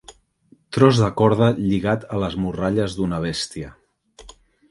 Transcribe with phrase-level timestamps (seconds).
[0.77, 3.71] Tros de corda lligat a les morralles d'una bèstia.